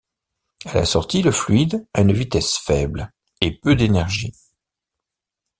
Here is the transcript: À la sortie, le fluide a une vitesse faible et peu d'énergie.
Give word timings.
À 0.65 0.73
la 0.73 0.85
sortie, 0.85 1.21
le 1.21 1.31
fluide 1.31 1.85
a 1.93 2.01
une 2.01 2.11
vitesse 2.11 2.57
faible 2.57 3.13
et 3.39 3.59
peu 3.59 3.75
d'énergie. 3.75 4.33